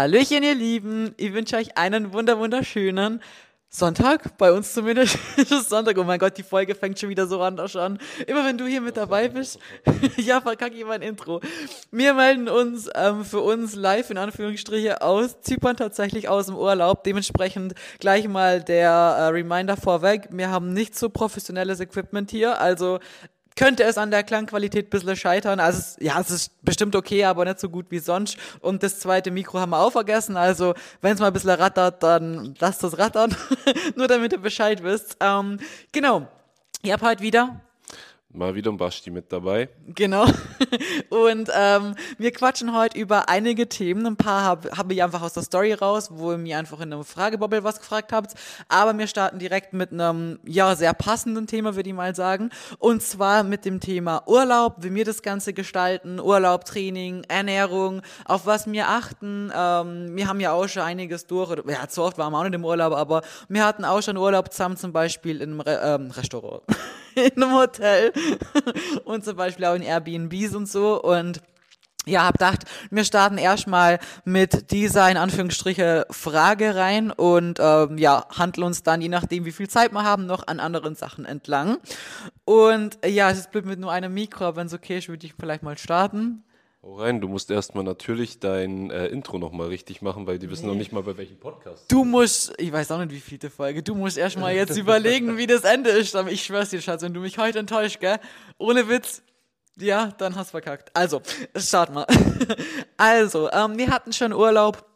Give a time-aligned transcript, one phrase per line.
[0.00, 1.12] Hallöchen, ihr Lieben.
[1.18, 3.20] Ich wünsche euch einen wunder wunderschönen
[3.68, 4.38] Sonntag.
[4.38, 5.98] Bei uns zumindest ist es Sonntag.
[5.98, 7.98] Oh mein Gott, die Folge fängt schon wieder so anders an.
[8.26, 9.58] Immer wenn du hier mit dabei bist.
[10.16, 11.42] ja, verkacke ich mein Intro.
[11.90, 17.04] Wir melden uns ähm, für uns live in Anführungsstriche aus Zypern tatsächlich aus dem Urlaub.
[17.04, 20.30] Dementsprechend gleich mal der äh, Reminder vorweg.
[20.30, 22.58] Wir haben nicht so professionelles Equipment hier.
[22.58, 23.00] Also
[23.56, 25.60] könnte es an der Klangqualität ein bisschen scheitern.
[25.60, 28.36] Also ja, es ist bestimmt okay, aber nicht so gut wie sonst.
[28.60, 30.36] Und das zweite Mikro haben wir auch vergessen.
[30.36, 33.34] Also wenn es mal ein bisschen rattert, dann lasst es rattern.
[33.96, 35.16] Nur damit ihr Bescheid wisst.
[35.20, 35.58] Ähm,
[35.92, 36.28] genau.
[36.82, 37.60] Ich habe heute wieder
[38.32, 39.68] Mal wieder ein Basti mit dabei.
[39.88, 40.24] Genau.
[41.08, 44.06] Und ähm, wir quatschen heute über einige Themen.
[44.06, 46.92] Ein paar habe hab ich einfach aus der Story raus, wo ihr mir einfach in
[46.92, 48.34] einem Fragebubble was gefragt habt.
[48.68, 52.50] Aber wir starten direkt mit einem, ja, sehr passenden Thema, würde ich mal sagen.
[52.78, 58.46] Und zwar mit dem Thema Urlaub, wie wir das Ganze gestalten, Urlaub, Training, Ernährung, auf
[58.46, 59.50] was wir achten.
[59.52, 61.50] Ähm, wir haben ja auch schon einiges durch.
[61.50, 64.16] Oder, ja, zu oft waren wir auch nicht im Urlaub, aber wir hatten auch schon
[64.16, 66.62] Urlaub zusammen, zum Beispiel in einem Re ähm, Restaurant.
[67.34, 68.12] in einem Hotel
[69.04, 71.02] und zum Beispiel auch in Airbnbs und so.
[71.02, 71.40] Und
[72.06, 78.26] ja, hab gedacht, wir starten erstmal mit dieser in Anführungsstriche Frage rein und ähm, ja,
[78.30, 81.76] handeln uns dann, je nachdem wie viel Zeit wir haben, noch an anderen Sachen entlang.
[82.44, 85.26] Und ja, es ist blöd mit nur einem Mikro, aber wenn es okay ist, würde
[85.26, 86.42] ich vielleicht mal starten.
[86.82, 90.66] Oh rein, du musst erstmal natürlich dein äh, Intro nochmal richtig machen, weil die wissen
[90.66, 91.92] noch nicht mal bei welchem Podcast.
[91.92, 95.46] Du musst, ich weiß auch nicht, wie viele Folge, du musst erstmal jetzt überlegen, wie
[95.46, 96.16] das Ende ist.
[96.16, 98.18] Aber ich schwör's dir, Schatz, wenn du mich heute enttäuscht, gell?
[98.56, 99.22] Ohne Witz,
[99.76, 100.90] ja, dann hast du verkackt.
[100.96, 101.20] Also,
[101.54, 102.06] start mal.
[102.96, 104.89] also, ähm, wir hatten schon Urlaub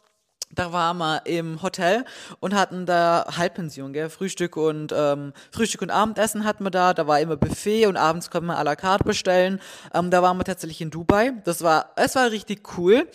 [0.54, 2.04] da waren wir im Hotel
[2.40, 4.10] und hatten da Halbpension, gell?
[4.10, 6.94] Frühstück und ähm, Frühstück und Abendessen hatten wir da.
[6.94, 9.60] Da war immer Buffet und abends konnten wir à la carte bestellen.
[9.92, 11.32] Ähm, da waren wir tatsächlich in Dubai.
[11.44, 13.08] Das war, es war richtig cool.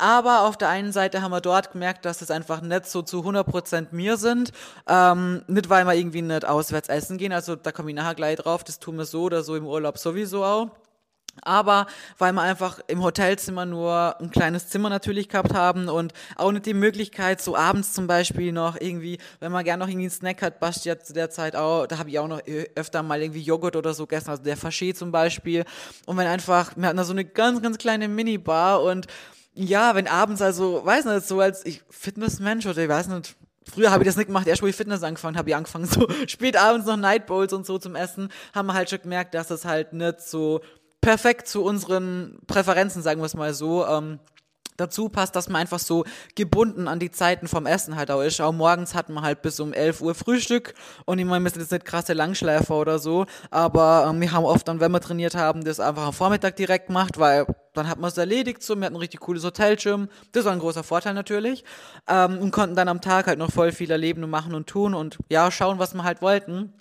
[0.00, 3.20] Aber auf der einen Seite haben wir dort gemerkt, dass es einfach nicht so zu
[3.20, 4.52] 100% mir sind.
[4.88, 7.32] Ähm, nicht, weil wir irgendwie nicht auswärts essen gehen.
[7.32, 8.62] Also da komme ich nachher gleich drauf.
[8.62, 10.68] Das tun wir so oder so im Urlaub sowieso auch.
[11.42, 11.86] Aber
[12.18, 16.66] weil wir einfach im Hotelzimmer nur ein kleines Zimmer natürlich gehabt haben und auch nicht
[16.66, 20.42] die Möglichkeit, so abends zum Beispiel noch irgendwie, wenn man gerne noch irgendwie einen Snack
[20.42, 22.40] hat, Basti ja zu der Zeit auch, da habe ich auch noch
[22.74, 25.64] öfter mal irgendwie Joghurt oder so gegessen, also der Faché zum Beispiel.
[26.06, 29.06] Und wenn einfach, wir hatten da so eine ganz, ganz kleine Minibar und
[29.54, 33.36] ja, wenn abends also, weiß nicht, so als ich Fitnessmensch oder ich weiß nicht,
[33.68, 36.08] Früher habe ich das nicht gemacht, erst wo ich Fitness angefangen habe, ich angefangen so
[36.26, 39.50] spät abends noch Night Bowls und so zum Essen, haben wir halt schon gemerkt, dass
[39.50, 40.60] es halt nicht so
[41.00, 43.86] perfekt zu unseren Präferenzen, sagen wir es mal so.
[43.86, 44.18] Ähm,
[44.78, 46.04] dazu passt, dass man einfach so
[46.34, 48.40] gebunden an die Zeiten vom Essen halt auch ist.
[48.40, 51.60] Auch morgens hatten wir halt bis um 11 Uhr Frühstück und ich meine, wir sind
[51.60, 55.34] jetzt nicht krasse Langschläfer oder so, aber ähm, wir haben oft dann, wenn wir trainiert
[55.34, 58.86] haben, das einfach am Vormittag direkt gemacht, weil dann hat man es erledigt so, wir
[58.86, 61.64] hatten ein richtig cooles Hotelschirm, das war ein großer Vorteil natürlich
[62.08, 64.94] ähm, und konnten dann am Tag halt noch voll viel erleben und machen und tun
[64.94, 66.72] und ja, schauen, was wir halt wollten.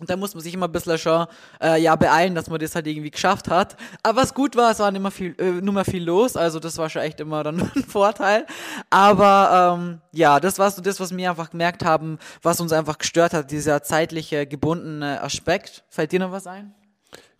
[0.00, 1.26] Und da muss man sich immer ein bisschen schon
[1.62, 3.76] äh, ja, beeilen, dass man das halt irgendwie geschafft hat.
[4.02, 6.36] Aber was gut war, es war immer viel, äh, nur mal viel los.
[6.36, 8.46] Also das war schon echt immer dann ein Vorteil.
[8.90, 12.98] Aber ähm, ja, das war so das, was wir einfach gemerkt haben, was uns einfach
[12.98, 15.84] gestört hat, dieser zeitliche gebundene Aspekt.
[15.88, 16.74] Fällt dir noch was ein?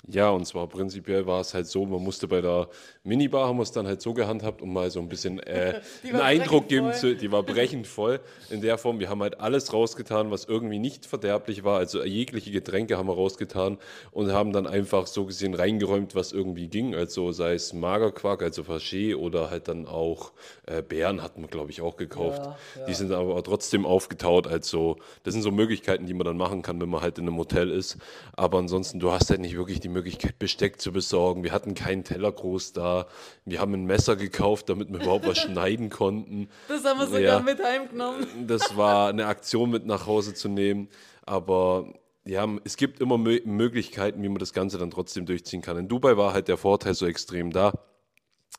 [0.07, 2.69] Ja, und zwar prinzipiell war es halt so, man musste bei der
[3.03, 6.21] Minibar, haben wir es dann halt so gehandhabt, um mal so ein bisschen äh, einen
[6.21, 9.01] Eindruck geben zu, die war brechend voll in der Form.
[9.01, 13.15] Wir haben halt alles rausgetan, was irgendwie nicht verderblich war, also jegliche Getränke haben wir
[13.15, 13.79] rausgetan
[14.13, 18.63] und haben dann einfach so gesehen reingeräumt, was irgendwie ging, also sei es Magerquark, also
[18.63, 20.33] Faché oder halt dann auch
[20.67, 22.43] äh, Beeren hatten wir, glaube ich, auch gekauft.
[22.45, 22.87] Ja, ja.
[22.87, 26.81] Die sind aber trotzdem aufgetaut, also das sind so Möglichkeiten, die man dann machen kann,
[26.81, 27.99] wenn man halt in einem Hotel ist,
[28.35, 31.44] aber ansonsten, du hast halt nicht wirklich die Möglichkeit, Möglichkeit, Besteck zu besorgen.
[31.44, 33.06] Wir hatten keinen Teller groß da.
[33.44, 36.49] Wir haben ein Messer gekauft, damit wir überhaupt was schneiden konnten.
[36.69, 38.47] Das haben wir sogar ja, mit heimgenommen.
[38.47, 40.88] Das war eine Aktion mit nach Hause zu nehmen.
[41.25, 41.93] Aber
[42.25, 45.76] ja, es gibt immer Möglichkeiten, wie man das Ganze dann trotzdem durchziehen kann.
[45.76, 47.72] In Dubai war halt der Vorteil so extrem da,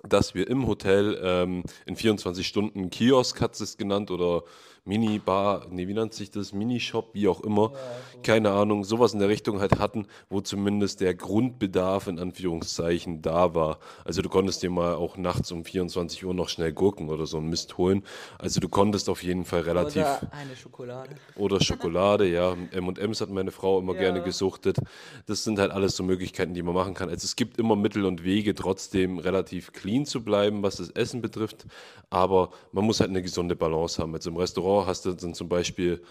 [0.08, 4.44] dass wir im Hotel ähm, in 24 Stunden Kiosk hat es genannt oder
[4.86, 6.54] Minibar, nee, wie nennt sich das?
[6.54, 7.72] Minishop, wie auch immer.
[7.74, 13.22] Ja, Keine Ahnung, sowas in der Richtung halt hatten, wo zumindest der Grundbedarf in Anführungszeichen
[13.22, 13.80] da war.
[14.06, 17.38] Also du konntest dir mal auch nachts um 24 Uhr noch schnell Gurken oder so
[17.38, 18.04] einen Mist holen.
[18.38, 20.02] Also du konntest auf jeden Fall relativ.
[20.02, 21.16] Oder eine Schokolade.
[21.36, 22.56] Oder Schokolade, ja.
[22.72, 24.00] M&M's hat meine Frau immer ja.
[24.00, 24.78] gerne gesuchtet.
[25.26, 27.10] Das sind halt alles so Möglichkeiten, die man machen kann.
[27.10, 31.22] Also es gibt immer Mittel und Wege, trotzdem relativ clean zu bleiben, was das Essen
[31.22, 31.66] betrifft.
[32.10, 34.14] Aber man muss halt eine gesunde Balance haben.
[34.16, 36.02] Also im Restaurant hast du dann zum Beispiel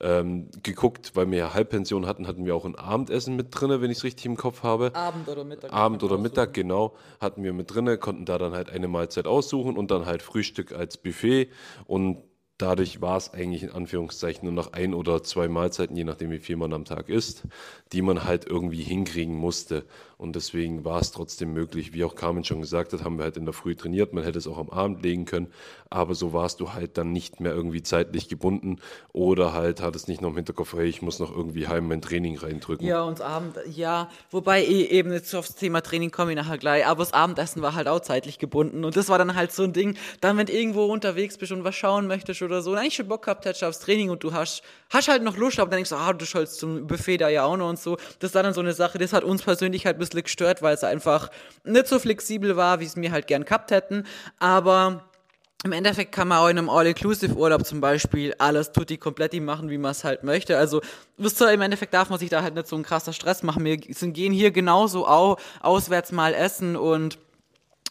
[0.00, 3.90] ähm, geguckt, weil wir ja Halbpension hatten, hatten wir auch ein Abendessen mit drin, wenn
[3.90, 4.94] ich es richtig im Kopf habe.
[4.94, 5.72] Abend oder Mittag.
[5.72, 9.76] Abend oder Mittag, genau, hatten wir mit drin, konnten da dann halt eine Mahlzeit aussuchen
[9.76, 11.48] und dann halt Frühstück als Buffet
[11.86, 12.18] und
[12.58, 16.38] dadurch war es eigentlich in Anführungszeichen nur noch ein oder zwei Mahlzeiten, je nachdem wie
[16.38, 17.44] viel man am Tag isst,
[17.92, 19.84] die man halt irgendwie hinkriegen musste.
[20.18, 21.92] Und deswegen war es trotzdem möglich.
[21.92, 24.12] Wie auch Carmen schon gesagt hat, haben wir halt in der Früh trainiert.
[24.12, 25.46] Man hätte es auch am Abend legen können.
[25.90, 28.80] Aber so warst du halt dann nicht mehr irgendwie zeitlich gebunden
[29.12, 32.36] oder halt hattest nicht noch im Hinterkopf, hey, ich muss noch irgendwie heim mein Training
[32.36, 32.84] reindrücken.
[32.84, 34.10] Ja, und Abend, ja.
[34.32, 36.84] Wobei eben jetzt aufs Thema Training komme ich nachher gleich.
[36.84, 38.84] Aber das Abendessen war halt auch zeitlich gebunden.
[38.84, 39.96] Und das war dann halt so ein Ding.
[40.20, 43.06] Dann, wenn du irgendwo unterwegs bist und was schauen möchtest oder so, und eigentlich schon
[43.06, 45.90] Bock gehabt hättest aufs Training und du hast, hast halt noch Lust, aber dann denkst
[45.90, 47.96] du, ah, du schaltest zum Buffet da ja auch noch und so.
[48.18, 50.74] Das war dann so eine Sache, das hat uns persönlich halt ein bisschen gestört, weil
[50.74, 51.30] es einfach
[51.64, 54.04] nicht so flexibel war, wie es mir halt gern gehabt hätten.
[54.38, 55.04] Aber
[55.64, 59.78] im Endeffekt kann man auch in einem All-Inclusive-Urlaub zum Beispiel alles tutti kompletti machen, wie
[59.78, 60.56] man es halt möchte.
[60.56, 60.80] Also,
[61.16, 63.64] wisst ihr, im Endeffekt darf man sich da halt nicht so ein krasser Stress machen.
[63.64, 67.18] Wir gehen hier genauso auswärts mal essen und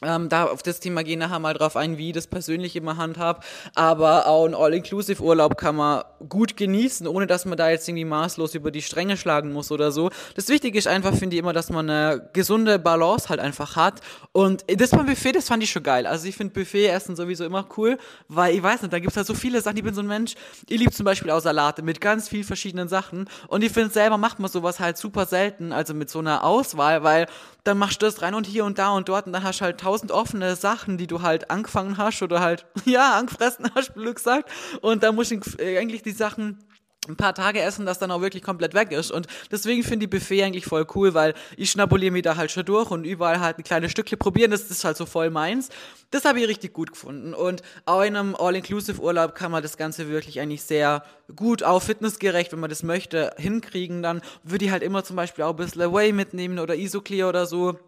[0.03, 2.97] ähm, da auf das Thema gehen nachher mal drauf ein, wie ich das persönlich immer
[2.97, 3.43] handhab.
[3.73, 8.53] Aber auch ein All-Inclusive-Urlaub kann man gut genießen, ohne dass man da jetzt irgendwie maßlos
[8.55, 10.09] über die Stränge schlagen muss oder so.
[10.35, 14.01] Das Wichtige ist einfach, finde ich immer, dass man eine gesunde Balance halt einfach hat.
[14.33, 16.05] Und das beim Buffet, das fand ich schon geil.
[16.05, 17.97] Also ich finde Buffet-Essen sowieso immer cool,
[18.27, 19.77] weil ich weiß nicht, da gibt's halt so viele Sachen.
[19.77, 20.35] Ich bin so ein Mensch,
[20.69, 23.27] ich liebe zum Beispiel auch Salate mit ganz vielen verschiedenen Sachen.
[23.47, 27.03] Und ich finde selber macht man sowas halt super selten, also mit so einer Auswahl,
[27.03, 27.25] weil
[27.63, 29.65] dann machst du das rein und hier und da und dort und dann hast du
[29.65, 34.15] halt tausend offene Sachen, die du halt angefangen hast oder halt, ja, angefressen hast, blöd
[34.15, 34.51] gesagt.
[34.81, 36.59] Und da muss ich eigentlich die Sachen
[37.07, 39.11] ein paar Tage essen, das dann auch wirklich komplett weg ist.
[39.11, 42.65] Und deswegen finde ich Buffet eigentlich voll cool, weil ich schnabuliere mich da halt schon
[42.65, 44.51] durch und überall halt ein kleines Stückchen probieren.
[44.51, 45.69] Das ist halt so voll meins.
[46.11, 47.33] Das habe ich richtig gut gefunden.
[47.33, 52.51] Und auch in einem All-Inclusive-Urlaub kann man das Ganze wirklich eigentlich sehr gut, auch fitnessgerecht,
[52.51, 54.03] wenn man das möchte, hinkriegen.
[54.03, 57.45] Dann würde ich halt immer zum Beispiel auch ein bisschen Away mitnehmen oder Isoclear oder
[57.45, 57.79] so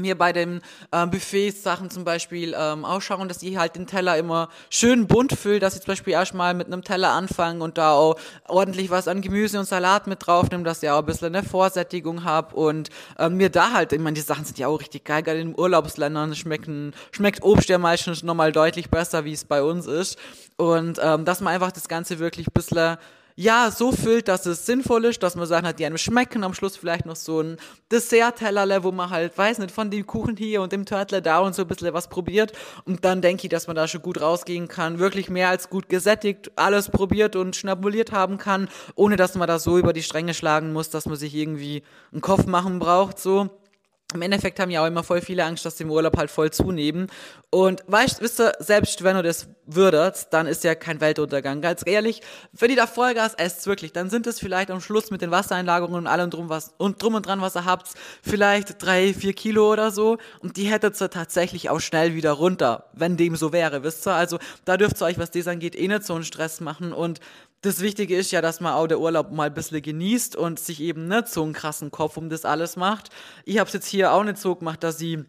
[0.00, 0.60] mir bei den
[0.90, 5.32] äh, Buffets Sachen zum Beispiel ähm, ausschauen, dass ich halt den Teller immer schön bunt
[5.32, 8.16] fülle, dass ich zum Beispiel erstmal mit einem Teller anfange und da auch
[8.48, 12.24] ordentlich was an Gemüse und Salat mit draufnehme, dass ich auch ein bisschen eine Vorsättigung
[12.24, 15.22] habe und äh, mir da halt, ich meine, die Sachen sind ja auch richtig geil,
[15.22, 19.86] gerade in Urlaubsländern schmecken, schmeckt Obst ja meistens nochmal deutlich besser, wie es bei uns
[19.86, 20.18] ist
[20.56, 22.96] und ähm, dass man einfach das Ganze wirklich ein bisschen
[23.40, 26.44] ja, so füllt, dass es sinnvoll ist, dass man Sachen hat, die einem schmecken.
[26.44, 27.56] Am Schluss vielleicht noch so ein
[27.90, 31.54] Dessert-Tellerle, wo man halt, weiß nicht, von dem Kuchen hier und dem Törtle da und
[31.54, 32.52] so ein bisschen was probiert.
[32.84, 35.88] Und dann denke ich, dass man da schon gut rausgehen kann, wirklich mehr als gut
[35.88, 40.34] gesättigt, alles probiert und schnabuliert haben kann, ohne dass man da so über die Stränge
[40.34, 41.82] schlagen muss, dass man sich irgendwie
[42.12, 43.48] einen Kopf machen braucht, so
[44.14, 46.50] im Endeffekt haben ja auch immer voll viele Angst, dass sie im Urlaub halt voll
[46.50, 47.08] zunehmen.
[47.50, 51.60] Und weißt, wisst ihr, selbst wenn du das würdet, dann ist ja kein Weltuntergang.
[51.60, 52.22] Ganz ehrlich,
[52.52, 56.00] wenn ihr da Vollgas esst, wirklich, dann sind es vielleicht am Schluss mit den Wassereinlagerungen
[56.00, 57.88] und allem drum, was, und drum und dran, was ihr habt,
[58.22, 60.18] vielleicht drei, vier Kilo oder so.
[60.40, 64.14] Und die hättet ihr tatsächlich auch schnell wieder runter, wenn dem so wäre, wisst ihr?
[64.14, 66.92] Also, da dürft ihr euch, was das angeht, eh nicht so einen Stress machen.
[66.92, 67.20] Und
[67.62, 70.80] das Wichtige ist ja, dass man auch der Urlaub mal ein bisschen genießt und sich
[70.80, 73.10] eben nicht so einen krassen Kopf um das alles macht.
[73.44, 75.24] Ich habe es jetzt hier auch nicht so gemacht, dass sie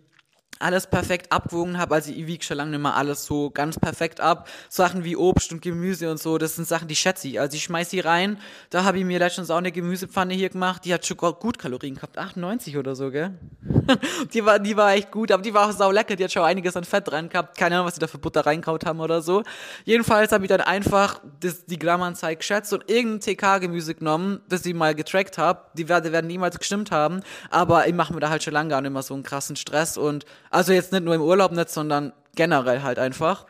[0.61, 1.95] alles perfekt abgewogen habe.
[1.95, 4.47] Also ich wiege schon lange nicht mehr alles so ganz perfekt ab.
[4.69, 7.39] Sachen wie Obst und Gemüse und so, das sind Sachen, die schätze ich.
[7.39, 8.37] Also ich schmeiß sie rein.
[8.69, 10.85] Da habe ich mir letztens auch eine Gemüsepfanne hier gemacht.
[10.85, 12.17] Die hat schon gut Kalorien gehabt.
[12.17, 13.33] 98 oder so, gell?
[14.33, 16.15] die, war, die war echt gut, aber die war auch sau lecker.
[16.15, 17.57] Die hat schon einiges an Fett dran gehabt.
[17.57, 19.43] Keine Ahnung, was sie da für Butter reinkaut haben oder so.
[19.85, 24.73] Jedenfalls habe ich dann einfach das, die Grammanzeige geschätzt und irgendein TK-Gemüse genommen, das ich
[24.73, 25.61] mal getrackt habe.
[25.73, 27.21] Die werden, werden niemals gestimmt haben.
[27.50, 29.97] Aber ich mache mir da halt schon lange gar nicht mehr so einen krassen Stress
[29.97, 33.45] und also jetzt nicht nur im Urlaub nicht, sondern generell halt einfach.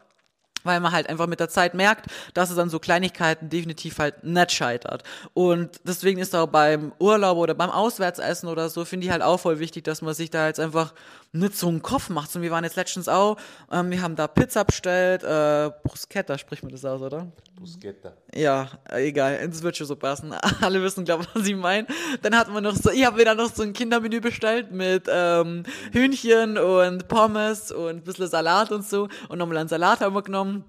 [0.64, 4.24] Weil man halt einfach mit der Zeit merkt, dass es an so Kleinigkeiten definitiv halt
[4.24, 5.04] nicht scheitert.
[5.34, 9.40] Und deswegen ist auch beim Urlaub oder beim Auswärtsessen oder so, finde ich halt auch
[9.40, 10.94] voll wichtig, dass man sich da jetzt einfach
[11.34, 12.36] nicht so einen Kopf macht.
[12.36, 13.38] Und wir waren jetzt letztens auch,
[13.72, 17.32] ähm, wir haben da Pizza bestellt, äh, Bruschetta spricht man das aus, oder?
[17.56, 18.14] Bruschetta.
[18.34, 20.34] Ja, egal, das wird schon so passen.
[20.62, 21.88] Alle wissen, glaube ich, was ich meine.
[22.22, 25.06] Dann hatten wir noch so, ich habe mir dann noch so ein Kindermenü bestellt mit
[25.10, 29.08] ähm, Hühnchen und Pommes und ein bisschen Salat und so.
[29.30, 30.66] Und nochmal einen Salat haben wir genommen.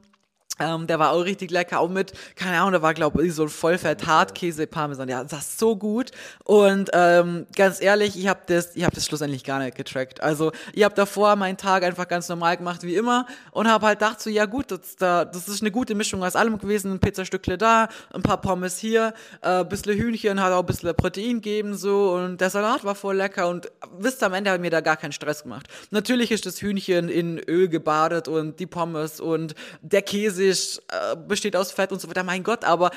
[0.62, 3.44] Ähm, der war auch richtig lecker, auch mit, keine Ahnung, da war, glaube ich, so
[3.44, 5.08] ein Vollfett Hartkäse Parmesan.
[5.08, 6.10] Ja, das ist so gut.
[6.44, 10.22] Und ähm, ganz ehrlich, ich habe das, habe das schlussendlich gar nicht getrackt.
[10.22, 13.98] Also ich habe davor meinen Tag einfach ganz normal gemacht wie immer und habe halt
[13.98, 16.92] gedacht so, ja gut, das, da, das ist eine gute Mischung aus allem gewesen.
[16.92, 21.36] Ein Pizzastückle da, ein paar Pommes hier, äh, bisschen Hühnchen, hat auch ein bisschen Protein
[21.36, 24.80] gegeben so und der Salat war voll lecker und wisst am Ende hat mir da
[24.80, 25.66] gar keinen Stress gemacht.
[25.90, 31.16] Natürlich ist das Hühnchen in Öl gebadet und die Pommes und der Käse ist, äh,
[31.16, 32.22] besteht aus Fett und so weiter.
[32.22, 32.90] Mein Gott, aber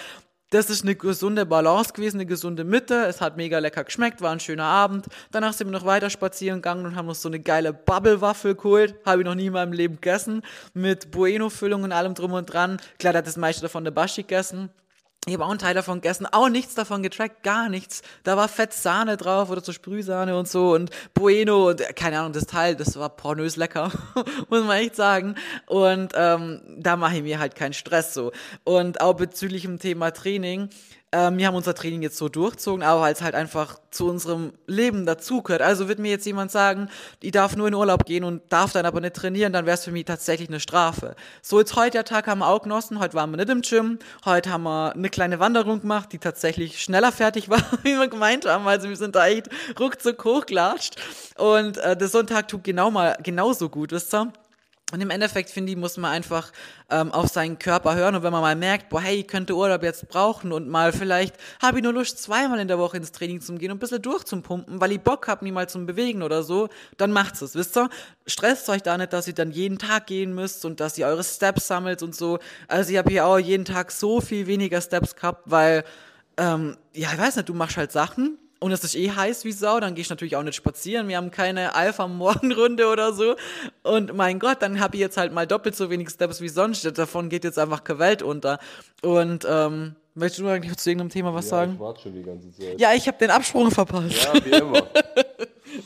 [0.51, 3.05] das ist eine gesunde Balance gewesen, eine gesunde Mitte.
[3.07, 5.07] Es hat mega lecker geschmeckt, war ein schöner Abend.
[5.31, 8.95] Danach sind wir noch weiter spazieren gegangen und haben uns so eine geile Bubble-Waffel geholt.
[9.05, 10.43] Habe ich noch nie in meinem Leben gegessen.
[10.73, 12.79] Mit Bueno-Füllung und allem drum und dran.
[12.99, 14.69] Klar, da hat das meiste davon der Baschi gegessen.
[15.27, 18.03] Ich habe auch einen Teil davon gegessen, auch nichts davon getrackt, gar nichts.
[18.23, 22.19] Da war Fett Sahne drauf oder so Sprühsahne und so und Bueno und äh, keine
[22.19, 23.91] Ahnung, das Teil, das war pornös lecker,
[24.49, 25.35] muss man echt sagen.
[25.65, 28.31] Und ähm, da mache ich mir halt keinen Stress so.
[28.63, 30.69] Und auch bezüglich dem Thema Training,
[31.15, 34.51] ähm, wir haben unser Training jetzt so durchzogen, aber weil es halt einfach zu unserem
[34.67, 35.61] Leben dazugehört.
[35.61, 36.89] Also wird mir jetzt jemand sagen,
[37.21, 39.85] ich darf nur in Urlaub gehen und darf dann aber nicht trainieren, dann wäre es
[39.85, 41.15] für mich tatsächlich eine Strafe.
[41.41, 42.99] So, jetzt heute der Tag haben wir auch genossen.
[42.99, 43.99] Heute waren wir nicht im Gym.
[44.25, 48.45] Heute haben wir eine kleine Wanderung gemacht, die tatsächlich schneller fertig war, wie wir gemeint
[48.45, 48.67] haben.
[48.67, 49.47] Also wir sind da echt
[49.79, 50.97] ruckzuck hochgelatscht.
[51.37, 54.33] Und äh, der Sonntag tut genau mal genauso gut, wisst ihr?
[54.91, 56.51] Und im Endeffekt, finde ich, muss man einfach
[56.91, 58.13] ähm, auf seinen Körper hören.
[58.13, 61.35] Und wenn man mal merkt, boah, hey, ich könnte Urlaub jetzt brauchen und mal vielleicht
[61.59, 64.03] habe ich nur Lust, zweimal in der Woche ins Training zu gehen und ein bisschen
[64.03, 67.75] durchzupumpen, weil ich Bock habe, mich mal zum Bewegen oder so, dann macht's es, wisst
[67.75, 67.89] ihr?
[68.27, 71.23] Stresst euch da nicht, dass ihr dann jeden Tag gehen müsst und dass ihr eure
[71.23, 72.37] Steps sammelt und so.
[72.67, 75.83] Also ich habe hier auch jeden Tag so viel weniger Steps gehabt, weil,
[76.37, 79.51] ähm, ja, ich weiß nicht, du machst halt Sachen, und es ist eh heiß wie
[79.51, 81.07] Sau, dann gehe ich natürlich auch nicht spazieren.
[81.07, 83.35] Wir haben keine Alpha-Morgenrunde oder so.
[83.83, 86.85] Und mein Gott, dann habe ich jetzt halt mal doppelt so wenig Steps wie sonst.
[86.97, 88.59] Davon geht jetzt einfach keine Welt unter.
[89.01, 91.73] Und ähm, möchtest du eigentlich zu irgendeinem Thema was ja, sagen?
[91.73, 92.79] Ich warte schon die ganze Zeit.
[92.79, 94.27] Ja, ich habe den Absprung verpasst.
[94.33, 94.87] Ja, wie immer.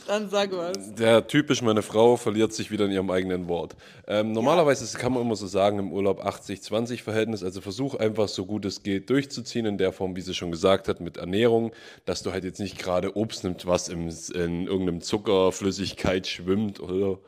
[0.06, 0.94] Dann sag was.
[0.94, 3.76] Der typisch meine Frau verliert sich wieder in ihrem eigenen Wort.
[4.06, 7.42] Ähm, normalerweise kann man immer so sagen im Urlaub 80-20-Verhältnis.
[7.42, 10.88] Also versuch einfach so gut es geht durchzuziehen in der Form, wie sie schon gesagt
[10.88, 11.72] hat, mit Ernährung,
[12.04, 17.18] dass du halt jetzt nicht gerade Obst nimmst, was im, in irgendeinem Zuckerflüssigkeit schwimmt oder.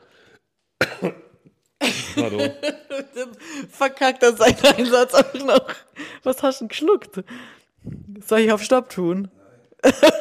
[2.15, 2.51] Pardon.
[3.69, 5.67] Verkackt er seinen Einsatz auch noch.
[6.23, 7.23] Was hast du denn geschluckt?
[8.25, 9.29] Soll ich auf Stopp tun?
[9.83, 10.13] Nein,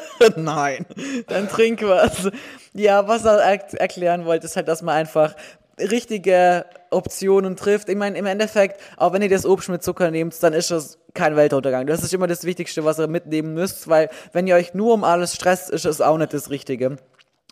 [1.28, 2.30] dann trink was.
[2.74, 5.34] Ja, was er er erklären wollte, ist halt, dass man einfach
[5.78, 7.88] richtige Optionen trifft.
[7.88, 10.98] Ich meine, im Endeffekt, auch wenn ihr das Obst mit Zucker nehmt, dann ist das
[11.14, 11.86] kein Weltuntergang.
[11.86, 15.04] Das ist immer das Wichtigste, was ihr mitnehmen müsst, weil wenn ihr euch nur um
[15.04, 16.96] alles stresst, ist es auch nicht das Richtige.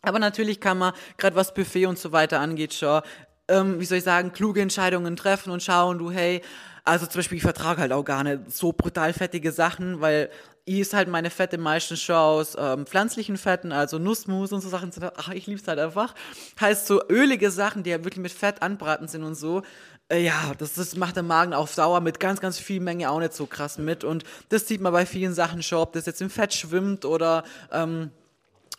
[0.03, 3.03] Aber natürlich kann man, gerade was Buffet und so weiter angeht, schon,
[3.49, 6.41] ähm, wie soll ich sagen, kluge Entscheidungen treffen und schauen, du, hey,
[6.85, 10.31] also zum Beispiel, ich vertrage halt auch gar nicht so brutal fettige Sachen, weil
[10.65, 14.69] ich ist halt meine Fette meistens schon aus ähm, pflanzlichen Fetten, also Nussmus und so
[14.69, 14.93] Sachen.
[15.17, 16.15] Ach, ich lieb's halt einfach.
[16.61, 19.63] Heißt so ölige Sachen, die ja wirklich mit Fett anbraten sind und so.
[20.09, 23.21] Äh, ja, das, das macht der Magen auf Sauer mit ganz, ganz viel Menge auch
[23.21, 24.05] nicht so krass mit.
[24.05, 27.45] Und das sieht man bei vielen Sachen schon, ob das jetzt im Fett schwimmt oder
[27.73, 28.11] ähm,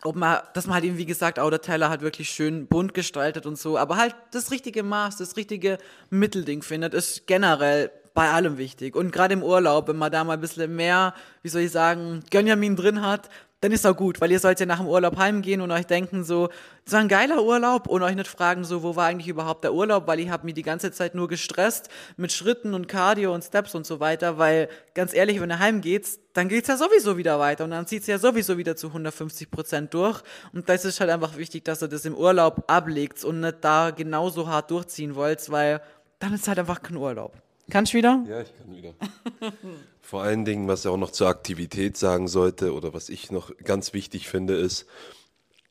[0.04, 2.94] ob man, dass man halt eben, wie gesagt, auch der Teller halt wirklich schön bunt
[2.94, 5.78] gestaltet und so, aber halt das richtige Maß, das richtige
[6.10, 8.94] Mittelding findet, ist generell bei allem wichtig.
[8.94, 12.22] Und gerade im Urlaub, wenn man da mal ein bisschen mehr, wie soll ich sagen,
[12.30, 13.28] Gönjamin drin hat,
[13.62, 16.24] dann ist auch gut, weil ihr sollt ja nach dem Urlaub heimgehen und euch denken
[16.24, 16.48] so,
[16.84, 19.72] das war ein geiler Urlaub und euch nicht fragen so, wo war eigentlich überhaupt der
[19.72, 23.44] Urlaub, weil ich habe mich die ganze Zeit nur gestresst mit Schritten und Cardio und
[23.44, 27.38] Steps und so weiter, weil ganz ehrlich, wenn ihr heimgeht, dann geht's ja sowieso wieder
[27.38, 31.10] weiter und dann zieht's ja sowieso wieder zu 150 Prozent durch und das ist halt
[31.10, 35.48] einfach wichtig, dass ihr das im Urlaub ablegt und nicht da genauso hart durchziehen wollt,
[35.52, 35.80] weil
[36.18, 37.40] dann ist halt einfach kein Urlaub.
[37.70, 38.24] Kannst du wieder?
[38.28, 38.94] Ja, ich kann wieder.
[40.12, 43.50] Vor allen Dingen, was er auch noch zur Aktivität sagen sollte oder was ich noch
[43.64, 44.84] ganz wichtig finde, ist,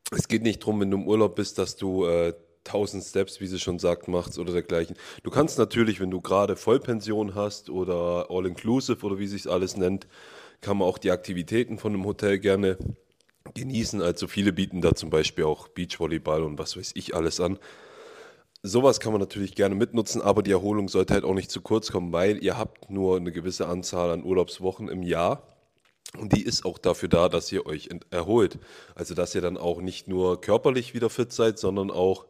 [0.10, 2.33] es geht nicht darum, wenn du im Urlaub bist, dass du äh,
[2.65, 4.95] 1000 Steps, wie sie schon sagt, machst oder dergleichen.
[5.21, 10.07] Du kannst natürlich, wenn du gerade Vollpension hast oder All-Inclusive oder wie sich alles nennt,
[10.62, 12.79] kann man auch die Aktivitäten von einem Hotel gerne
[13.53, 14.01] genießen.
[14.01, 17.60] Also viele bieten da zum Beispiel auch Beachvolleyball und was weiß ich alles an
[18.63, 21.91] sowas kann man natürlich gerne mitnutzen, aber die Erholung sollte halt auch nicht zu kurz
[21.91, 25.48] kommen, weil ihr habt nur eine gewisse Anzahl an Urlaubswochen im Jahr.
[26.18, 28.60] Und die ist auch dafür da, dass ihr euch erholt.
[28.96, 32.25] Also, dass ihr dann auch nicht nur körperlich wieder fit seid, sondern auch,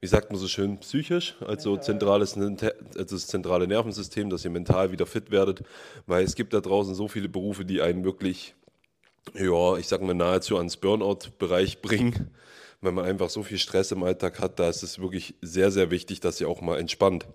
[0.00, 2.60] wie sagt man so schön, psychisch, also, zentrales, also
[2.94, 5.62] das zentrale Nervensystem, dass ihr mental wieder fit werdet.
[6.06, 8.54] Weil es gibt da draußen so viele Berufe, die einen wirklich,
[9.34, 12.30] ja, ich sag mal, nahezu ans Burnout-Bereich bringen
[12.80, 15.90] wenn man einfach so viel Stress im Alltag hat, da ist es wirklich sehr, sehr
[15.90, 17.26] wichtig, dass ihr auch mal entspannt.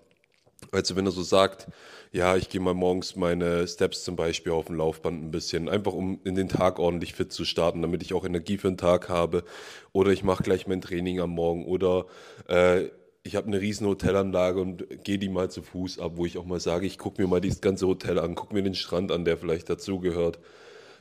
[0.72, 1.68] Also wenn er so sagt,
[2.12, 5.92] ja, ich gehe mal morgens meine Steps zum Beispiel auf dem Laufband ein bisschen, einfach
[5.92, 9.08] um in den Tag ordentlich fit zu starten, damit ich auch Energie für den Tag
[9.08, 9.44] habe.
[9.92, 11.66] Oder ich mache gleich mein Training am Morgen.
[11.66, 12.06] Oder
[12.48, 12.88] äh,
[13.22, 16.46] ich habe eine riesen Hotelanlage und gehe die mal zu Fuß ab, wo ich auch
[16.46, 19.24] mal sage, ich gucke mir mal dieses ganze Hotel an, gucke mir den Strand an,
[19.24, 20.38] der vielleicht dazugehört.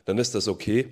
[0.06, 0.90] Dann ist das okay.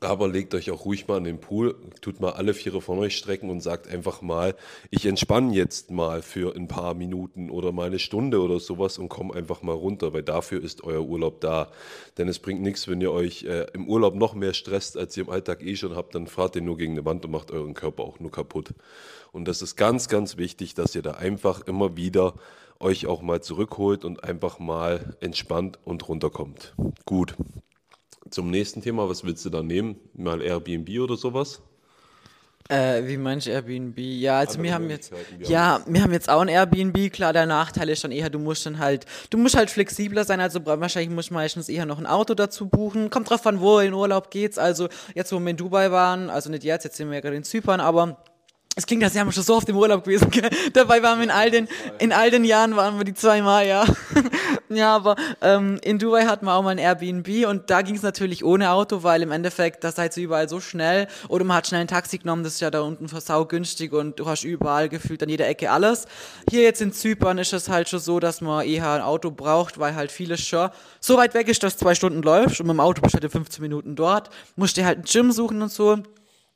[0.00, 3.16] Aber legt euch auch ruhig mal an den Pool, tut mal alle Viere von euch
[3.16, 4.54] strecken und sagt einfach mal,
[4.90, 9.08] ich entspanne jetzt mal für ein paar Minuten oder mal eine Stunde oder sowas und
[9.08, 11.72] komm einfach mal runter, weil dafür ist euer Urlaub da.
[12.18, 15.24] Denn es bringt nichts, wenn ihr euch äh, im Urlaub noch mehr stresst, als ihr
[15.24, 17.74] im Alltag eh schon habt, dann fahrt ihr nur gegen eine Wand und macht euren
[17.74, 18.74] Körper auch nur kaputt.
[19.32, 22.34] Und das ist ganz, ganz wichtig, dass ihr da einfach immer wieder
[22.78, 26.74] euch auch mal zurückholt und einfach mal entspannt und runterkommt.
[27.04, 27.34] Gut.
[28.30, 29.96] Zum nächsten Thema, was willst du da nehmen?
[30.14, 31.62] Mal Airbnb oder sowas?
[32.68, 33.98] Äh, wie meinst du Airbnb?
[33.98, 37.10] Ja, also wir haben jetzt, wir ja, wir haben jetzt auch ein Airbnb.
[37.10, 40.40] Klar, der Nachteil ist dann eher, du musst dann halt, du musst halt flexibler sein.
[40.40, 43.08] Also wahrscheinlich musst du meistens eher noch ein Auto dazu buchen.
[43.08, 44.58] Kommt drauf an, wo in Urlaub geht's.
[44.58, 47.36] Also jetzt, wo wir in Dubai waren, also nicht jetzt, jetzt sind wir ja gerade
[47.36, 48.22] in Zypern, aber
[48.78, 50.30] es klingt, als wären wir schon so oft im Urlaub gewesen.
[50.30, 50.48] Gell?
[50.72, 51.66] Dabei waren wir in all den,
[51.98, 53.84] in all den Jahren waren wir die zweimal, ja.
[54.68, 58.02] ja, aber ähm, in Dubai hatten wir auch mal ein Airbnb und da ging es
[58.02, 61.08] natürlich ohne Auto, weil im Endeffekt, das seid ihr überall so schnell.
[61.28, 64.20] Oder man hat schnell ein Taxi genommen, das ist ja da unten versau günstig und
[64.20, 66.06] du hast überall gefühlt an jeder Ecke alles.
[66.48, 69.80] Hier jetzt in Zypern ist es halt schon so, dass man eher ein Auto braucht,
[69.80, 70.70] weil halt vieles schon
[71.00, 73.24] so weit weg ist, dass zwei Stunden läufst und mit dem Auto bist du halt
[73.24, 74.30] in 15 Minuten dort.
[74.54, 75.98] Musst dir halt ein Gym suchen und so.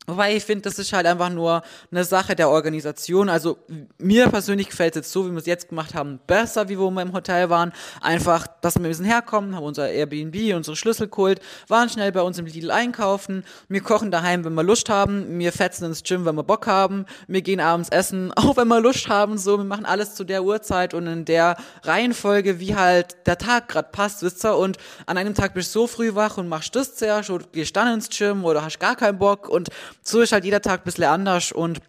[0.06, 3.28] Wobei ich finde, das ist halt einfach nur eine Sache der Organisation.
[3.28, 3.58] Also
[3.98, 6.90] mir persönlich gefällt es jetzt so, wie wir es jetzt gemacht haben, besser, wie wo
[6.90, 7.72] wir im Hotel waren.
[8.00, 12.20] Einfach, dass wir ein bisschen herkommen, haben unser Airbnb, unsere Schlüssel geholt, waren schnell bei
[12.20, 13.44] uns im Lidl einkaufen.
[13.68, 15.38] Wir kochen daheim, wenn wir Lust haben.
[15.38, 17.06] Wir fetzen ins Gym, wenn wir Bock haben.
[17.28, 19.38] Wir gehen abends essen, auch wenn wir Lust haben.
[19.38, 23.68] So, wir machen alles zu der Uhrzeit und in der Reihenfolge, wie halt der Tag
[23.68, 24.56] gerade passt, wisst ihr.
[24.56, 27.76] Und an einem Tag bist du so früh wach und machst das zuerst oder gehst
[27.76, 29.68] dann ins Gym oder hast gar keinen Bock und
[30.02, 31.80] so ist halt jeder Tag ein bisschen anders und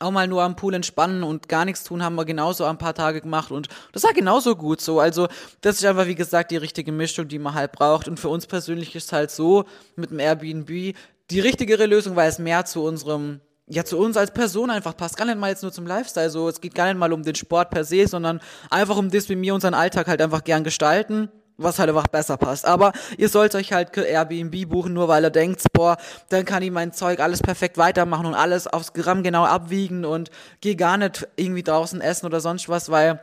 [0.00, 2.94] auch mal nur am Pool entspannen und gar nichts tun, haben wir genauso ein paar
[2.94, 4.98] Tage gemacht und das war genauso gut so.
[4.98, 5.28] Also
[5.60, 8.08] das ist einfach, wie gesagt, die richtige Mischung, die man halt braucht.
[8.08, 9.66] Und für uns persönlich ist es halt so
[9.96, 10.96] mit dem Airbnb
[11.30, 13.40] die richtigere Lösung, weil es mehr zu unserem
[13.72, 15.16] ja, zu uns als Person einfach passt.
[15.16, 16.28] Gar nicht mal jetzt nur zum Lifestyle.
[16.28, 19.28] So, es geht gar nicht mal um den Sport per se, sondern einfach um das,
[19.28, 21.28] wie wir unseren Alltag halt einfach gern gestalten
[21.62, 22.66] was halt einfach besser passt.
[22.66, 25.96] Aber ihr sollt euch halt Airbnb buchen, nur weil ihr denkt, boah,
[26.28, 30.30] dann kann ich mein Zeug alles perfekt weitermachen und alles aufs Gramm genau abwiegen und
[30.60, 33.20] gehe gar nicht irgendwie draußen essen oder sonst was, weil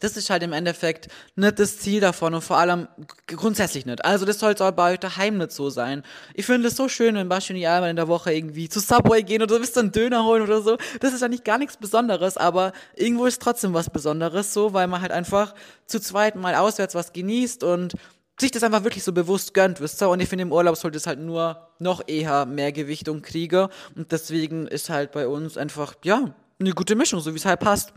[0.00, 2.88] das ist halt im Endeffekt nicht das Ziel davon und vor allem
[3.26, 4.04] grundsätzlich nicht.
[4.04, 6.02] Also das sollte auch bei euch daheim nicht so sein.
[6.34, 9.42] Ich finde es so schön, wenn ich einmal in der Woche irgendwie zu Subway gehen
[9.42, 10.76] oder bist dann Döner holen oder so.
[11.00, 14.86] Das ist ja nicht gar nichts Besonderes, aber irgendwo ist trotzdem was Besonderes so, weil
[14.86, 15.54] man halt einfach
[15.86, 17.94] zu zweit mal auswärts was genießt und
[18.40, 20.08] sich das einfach wirklich so bewusst gönnt, wisst ihr?
[20.08, 23.68] Und ich finde, im Urlaub sollte es halt nur noch eher mehr Gewichtung kriegen.
[23.96, 27.60] Und deswegen ist halt bei uns einfach, ja, eine gute Mischung, so wie es halt
[27.60, 27.92] passt.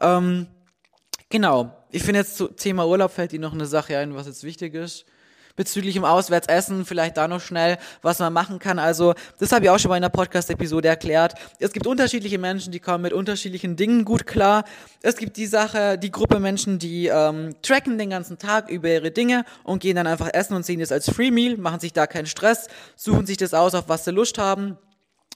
[0.00, 0.48] Ähm,
[1.30, 1.72] Genau.
[1.90, 4.74] Ich finde jetzt zum Thema Urlaub fällt Ihnen noch eine Sache ein, was jetzt wichtig
[4.74, 5.04] ist.
[5.56, 8.80] Bezüglich im Auswärtsessen, vielleicht da noch schnell, was man machen kann.
[8.80, 11.34] Also, das habe ich auch schon mal in der Podcast-Episode erklärt.
[11.60, 14.64] Es gibt unterschiedliche Menschen, die kommen mit unterschiedlichen Dingen gut klar.
[15.00, 19.12] Es gibt die Sache, die Gruppe Menschen, die ähm, tracken den ganzen Tag über ihre
[19.12, 22.08] Dinge und gehen dann einfach essen und sehen das als Free Meal, machen sich da
[22.08, 24.76] keinen Stress, suchen sich das aus, auf was sie Lust haben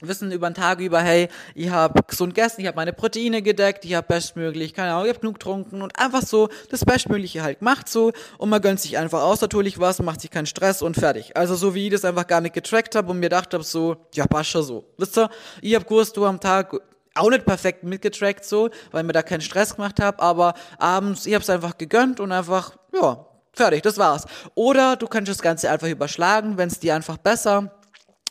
[0.01, 3.85] wissen über den Tag über, hey, ich habe gesund gegessen, ich habe meine Proteine gedeckt,
[3.85, 7.63] ich habe bestmöglich, keine Ahnung, ich habe genug getrunken und einfach so das Bestmögliche halt
[7.63, 10.95] macht so und man gönnt sich einfach aus natürlich was, macht sich keinen Stress und
[10.95, 11.37] fertig.
[11.37, 13.97] Also so wie ich das einfach gar nicht getrackt habe und mir gedacht habe so,
[14.15, 14.85] ja, passt schon so.
[14.97, 15.31] Wisst ihr,
[15.63, 16.75] ich habe gewusst, du am Tag
[17.15, 21.35] auch nicht perfekt mitgetrackt so, weil mir da keinen Stress gemacht habe, aber abends, ich
[21.35, 24.25] habe es einfach gegönnt und einfach, ja, fertig, das war's.
[24.55, 27.73] Oder du kannst das Ganze einfach überschlagen, wenn es dir einfach besser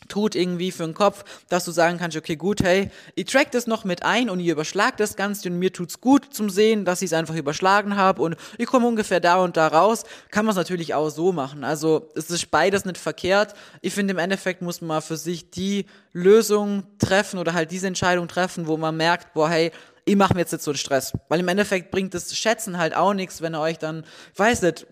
[0.07, 3.67] tut irgendwie für den Kopf, dass du sagen kannst, okay, gut, hey, ich track das
[3.67, 7.01] noch mit ein und ich überschlag das Ganze und mir tut's gut zum Sehen, dass
[7.01, 10.51] ich es einfach überschlagen habe und ich komme ungefähr da und da raus, kann man
[10.51, 11.63] es natürlich auch so machen.
[11.63, 13.53] Also es ist beides nicht verkehrt.
[13.81, 18.27] Ich finde, im Endeffekt muss man für sich die Lösung treffen oder halt diese Entscheidung
[18.27, 19.71] treffen, wo man merkt, boah, hey,
[20.05, 21.13] ich mache mir jetzt nicht so einen Stress.
[21.27, 24.87] Weil im Endeffekt bringt das Schätzen halt auch nichts, wenn ihr euch dann, weiß nicht,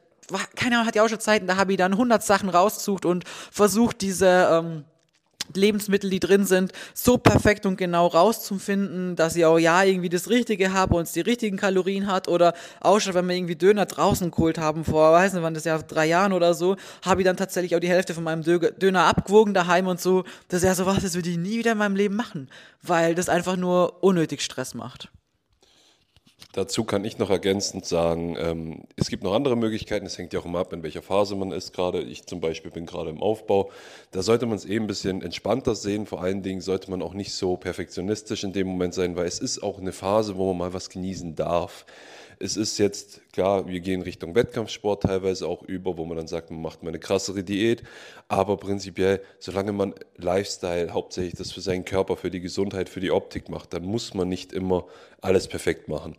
[0.56, 3.24] keine Ahnung, hat ja auch schon Zeiten, da habe ich dann 100 Sachen rausgesucht und
[3.52, 4.50] versucht, diese...
[4.52, 4.86] Ähm,
[5.54, 10.30] Lebensmittel, die drin sind, so perfekt und genau rauszufinden, dass ich auch ja irgendwie das
[10.30, 14.32] Richtige habe und die richtigen Kalorien hat oder auch schon, wenn wir irgendwie Döner draußen
[14.32, 17.38] geholt haben vor, weiß nicht wann das ja drei Jahren oder so, habe ich dann
[17.38, 20.24] tatsächlich auch die Hälfte von meinem Döner abgewogen daheim und so.
[20.48, 22.50] Das ist ja sowas, das würde ich nie wieder in meinem Leben machen,
[22.82, 25.10] weil das einfach nur unnötig Stress macht.
[26.56, 30.40] Dazu kann ich noch ergänzend sagen, ähm, es gibt noch andere Möglichkeiten, es hängt ja
[30.40, 32.02] auch immer ab, in welcher Phase man ist gerade.
[32.02, 33.72] Ich zum Beispiel bin gerade im Aufbau.
[34.12, 36.06] Da sollte man es eben ein bisschen entspannter sehen.
[36.06, 39.40] Vor allen Dingen sollte man auch nicht so perfektionistisch in dem Moment sein, weil es
[39.40, 41.86] ist auch eine Phase, wo man mal was genießen darf.
[42.40, 46.52] Es ist jetzt, klar, wir gehen Richtung Wettkampfsport teilweise auch über, wo man dann sagt,
[46.52, 47.84] man macht mal eine krassere Diät.
[48.30, 53.12] Aber prinzipiell, solange man Lifestyle, hauptsächlich das für seinen Körper, für die Gesundheit, für die
[53.12, 54.86] Optik macht, dann muss man nicht immer
[55.20, 56.16] alles perfekt machen.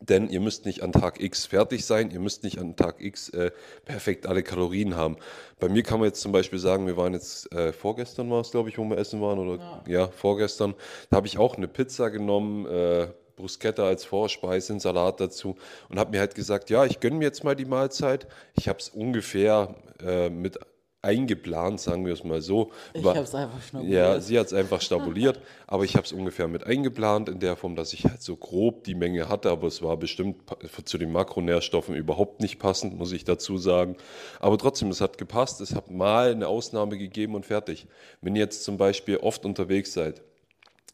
[0.00, 3.30] Denn ihr müsst nicht an Tag X fertig sein, ihr müsst nicht an Tag X
[3.30, 3.52] äh,
[3.84, 5.16] perfekt alle Kalorien haben.
[5.60, 8.50] Bei mir kann man jetzt zum Beispiel sagen, wir waren jetzt, äh, vorgestern war es,
[8.50, 10.74] glaube ich, wo wir essen waren, oder ja, ja vorgestern.
[11.10, 15.56] Da habe ich auch eine Pizza genommen, äh, Bruschetta als Vorspeise, einen Salat dazu
[15.88, 18.26] und habe mir halt gesagt, ja, ich gönne mir jetzt mal die Mahlzeit.
[18.54, 20.58] Ich habe es ungefähr äh, mit
[21.04, 22.72] eingeplant, sagen wir es mal so.
[22.92, 23.94] Ich habe es einfach schnabuliert.
[23.94, 27.56] Ja, sie hat es einfach stabuliert, aber ich habe es ungefähr mit eingeplant, in der
[27.56, 30.36] Form, dass ich halt so grob die Menge hatte, aber es war bestimmt
[30.84, 33.96] zu den Makronährstoffen überhaupt nicht passend, muss ich dazu sagen.
[34.40, 37.86] Aber trotzdem, es hat gepasst, es hat mal eine Ausnahme gegeben und fertig.
[38.20, 40.22] Wenn ihr jetzt zum Beispiel oft unterwegs seid,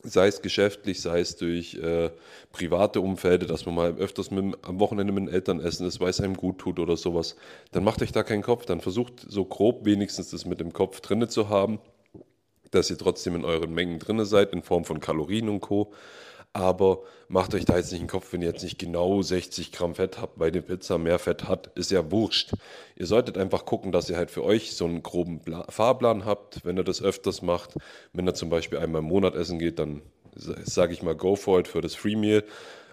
[0.03, 2.11] sei es geschäftlich, sei es durch äh,
[2.53, 6.11] private Umfelde, dass man mal öfters mit, am Wochenende mit den Eltern essen ist, weil
[6.11, 7.37] es einem gut tut oder sowas,
[7.73, 8.67] dann macht euch da keinen Kopf.
[8.67, 11.81] Dann versucht so grob wenigstens das mit dem Kopf drinne zu haben,
[12.71, 15.93] dass ihr trotzdem in euren Mengen drinne seid, in Form von Kalorien und Co
[16.53, 19.95] aber macht euch da jetzt nicht den Kopf, wenn ihr jetzt nicht genau 60 Gramm
[19.95, 22.53] Fett habt, weil die Pizza mehr Fett hat, ist ja wurscht.
[22.97, 26.77] Ihr solltet einfach gucken, dass ihr halt für euch so einen groben Fahrplan habt, wenn
[26.77, 27.75] ihr das öfters macht.
[28.13, 30.03] Wenn ihr zum Beispiel einmal im Monat essen geht, dann
[30.35, 32.45] sage ich mal, go for it für das Free Meal.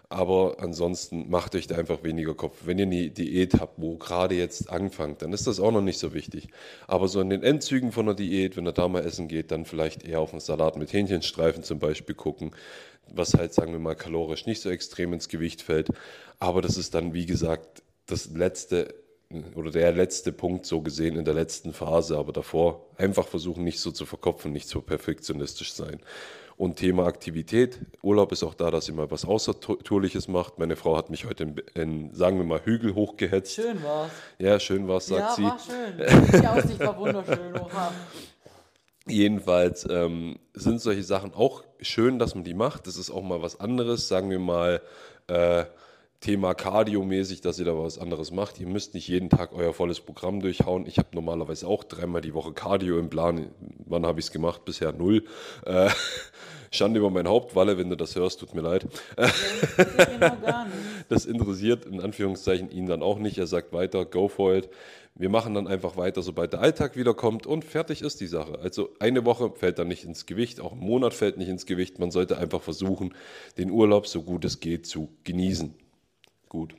[0.09, 2.61] Aber ansonsten macht euch da einfach weniger Kopf.
[2.65, 5.99] Wenn ihr eine Diät habt, wo gerade jetzt anfangt, dann ist das auch noch nicht
[5.99, 6.47] so wichtig.
[6.87, 9.65] Aber so in den Endzügen von der Diät, wenn ihr da mal essen geht, dann
[9.65, 12.51] vielleicht eher auf einen Salat mit Hähnchenstreifen zum Beispiel gucken
[13.13, 15.89] was halt, sagen wir mal, kalorisch nicht so extrem ins Gewicht fällt.
[16.39, 18.93] Aber das ist dann, wie gesagt, das letzte
[19.55, 22.17] oder der letzte Punkt so gesehen in der letzten Phase.
[22.17, 25.99] Aber davor einfach versuchen, nicht so zu verkopfen, nicht so perfektionistisch sein.
[26.57, 27.79] Und Thema Aktivität.
[28.01, 30.57] Urlaub ist auch da, dass ihr mal was Außertourliches macht.
[30.57, 33.53] Meine Frau hat mich heute in, in sagen wir mal, Hügel hochgehetzt.
[33.53, 34.11] Schön war's.
[34.39, 35.43] Ja, schön war's, sagt ja, sie.
[35.43, 36.41] Ja, war schön.
[36.41, 37.55] Die Aussicht war wunderschön.
[37.61, 37.91] Oha.
[39.05, 42.87] Jedenfalls ähm, sind solche Sachen auch schön, dass man die macht.
[42.87, 44.81] Das ist auch mal was anderes, sagen wir mal
[45.27, 45.65] äh,
[46.19, 48.59] Thema Cardio-mäßig, dass ihr da was anderes macht.
[48.59, 50.87] Ihr müsst nicht jeden Tag euer volles Programm durchhauen.
[50.87, 53.51] Ich habe normalerweise auch dreimal die Woche Cardio im Plan.
[53.85, 54.65] Wann habe ich es gemacht?
[54.65, 55.25] Bisher null.
[55.65, 55.89] Äh,
[56.71, 58.87] Schande über mein Haupt, Walle, wenn du das hörst, tut mir leid.
[61.07, 63.37] das interessiert in Anführungszeichen ihn dann auch nicht.
[63.37, 64.69] Er sagt weiter, go for it.
[65.13, 68.59] Wir machen dann einfach weiter, sobald der Alltag wiederkommt und fertig ist die Sache.
[68.59, 71.99] Also eine Woche fällt dann nicht ins Gewicht, auch ein Monat fällt nicht ins Gewicht.
[71.99, 73.13] Man sollte einfach versuchen,
[73.57, 75.73] den Urlaub so gut es geht zu genießen.
[76.49, 76.75] Gut.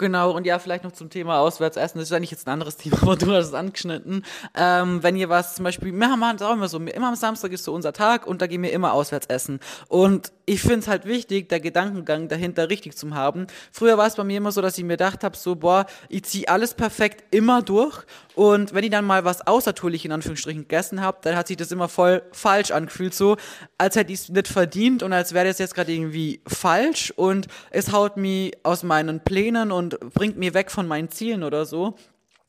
[0.00, 1.98] Genau, und ja, vielleicht noch zum Thema Auswärtsessen.
[1.98, 4.24] Das ist eigentlich jetzt ein anderes Thema, aber du hast es angeschnitten.
[4.54, 7.52] Ähm, wenn ihr was zum Beispiel, wir haben es auch immer so, immer am Samstag
[7.52, 9.60] ist so unser Tag und da gehen wir immer auswärts essen.
[9.88, 13.46] Und ich finde es halt wichtig, der Gedankengang dahinter richtig zu haben.
[13.70, 16.24] Früher war es bei mir immer so, dass ich mir gedacht habe, so, boah, ich
[16.24, 18.02] ziehe alles perfekt immer durch.
[18.34, 21.70] Und wenn ich dann mal was außertourlich in Anführungsstrichen gegessen habe, dann hat sich das
[21.70, 23.36] immer voll falsch angefühlt, so
[23.78, 27.46] als hätte ich es nicht verdient und als wäre das jetzt gerade irgendwie falsch und
[27.70, 31.94] es haut mich aus meinen Plänen und bringt mir weg von meinen Zielen oder so.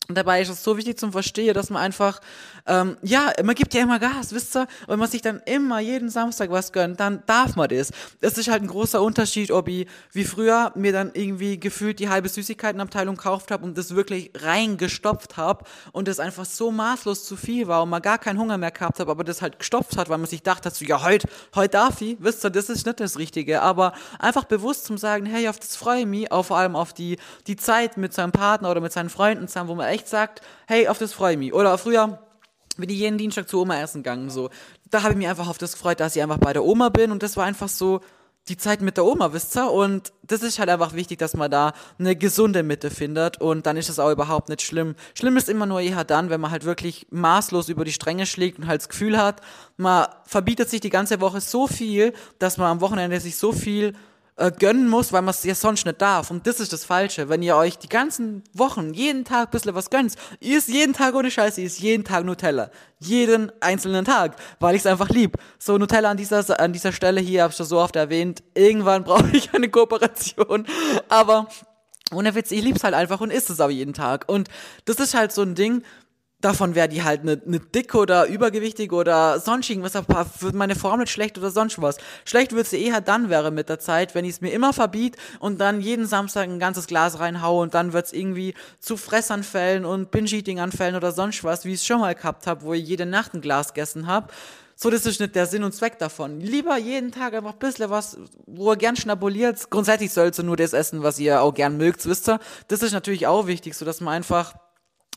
[0.07, 2.19] Und dabei ist es so wichtig zum Verstehen, dass man einfach,
[2.67, 4.61] ähm, ja, man gibt ja immer Gas, wisst ihr?
[4.61, 7.91] Und wenn man sich dann immer jeden Samstag was gönnt, dann darf man das.
[8.19, 12.09] Es ist halt ein großer Unterschied, ob ich wie früher mir dann irgendwie gefühlt die
[12.09, 17.37] halbe Süßigkeitenabteilung gekauft habe und das wirklich reingestopft habe und das einfach so maßlos zu
[17.37, 20.09] viel war und man gar keinen Hunger mehr gehabt hat, aber das halt gestopft hat,
[20.09, 22.99] weil man sich dachte, so, ja, heute, heute darf ich, wisst ihr, das ist nicht
[22.99, 23.61] das Richtige.
[23.61, 26.91] Aber einfach bewusst zum sagen, hey, auf das freue ich mich, auch vor allem auf
[26.93, 30.41] die, die Zeit mit seinem Partner oder mit seinen Freunden zusammen, wo man echt sagt,
[30.67, 31.53] hey, auf das freue ich mich.
[31.53, 32.19] Oder früher
[32.77, 34.49] bin ich jeden Dienstag zu Oma essen gegangen, so.
[34.89, 37.11] Da habe ich mich einfach auf das gefreut, dass ich einfach bei der Oma bin
[37.11, 38.01] und das war einfach so
[38.47, 39.71] die Zeit mit der Oma, wisst ihr?
[39.71, 43.77] Und das ist halt einfach wichtig, dass man da eine gesunde Mitte findet und dann
[43.77, 44.95] ist es auch überhaupt nicht schlimm.
[45.13, 48.57] Schlimm ist immer nur eher dann, wenn man halt wirklich maßlos über die Stränge schlägt
[48.57, 49.41] und halt das Gefühl hat,
[49.77, 53.93] man verbietet sich die ganze Woche so viel, dass man am Wochenende sich so viel
[54.41, 56.31] äh, gönnen muss, weil man es ja sonst nicht darf.
[56.31, 57.29] Und das ist das Falsche.
[57.29, 60.93] Wenn ihr euch die ganzen Wochen, jeden Tag ein bisschen was gönnt, ihr isst jeden
[60.93, 62.71] Tag ohne Scheiße, ihr isst jeden Tag Nutella.
[62.99, 65.37] Jeden einzelnen Tag, weil ich es einfach lieb.
[65.59, 68.43] So, Nutella an dieser, an dieser Stelle hier, habe ich schon so oft erwähnt.
[68.55, 70.65] Irgendwann brauche ich eine Kooperation.
[71.07, 71.47] Aber
[72.11, 74.25] ohne Witz, ich lieb's halt einfach und isst es auch jeden Tag.
[74.27, 74.49] Und
[74.85, 75.83] das ist halt so ein Ding,
[76.41, 80.75] davon wäre die halt eine ne dick oder übergewichtig oder sonst irgendwas, aber wird meine
[80.75, 81.97] Form nicht schlecht oder sonst was.
[82.25, 85.17] Schlecht würde sie eher dann wäre mit der Zeit, wenn ich es mir immer verbiet
[85.39, 89.85] und dann jeden Samstag ein ganzes Glas reinhaue und dann wird es irgendwie zu Fressanfällen
[89.85, 93.05] und Binge-Eating-Anfällen oder sonst was, wie ich es schon mal gehabt habe, wo ich jede
[93.05, 94.27] Nacht ein Glas gegessen habe
[94.75, 96.39] So, das ist nicht der Sinn und Zweck davon.
[96.39, 99.69] Lieber jeden Tag einfach ein bisschen was, wo ihr gern schnabuliert.
[99.69, 102.39] Grundsätzlich sollst du nur das essen, was ihr auch gern mögt, wisst ihr.
[102.67, 104.55] Das ist natürlich auch wichtig, so dass man einfach